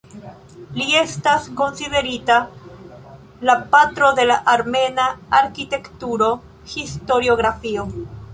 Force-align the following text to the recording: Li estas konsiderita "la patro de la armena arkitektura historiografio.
Li 0.77 0.85
estas 1.01 1.43
konsiderita 1.59 2.37
"la 3.49 3.57
patro 3.75 4.09
de 4.21 4.25
la 4.33 4.39
armena 4.55 5.07
arkitektura 5.43 6.33
historiografio. 6.75 7.87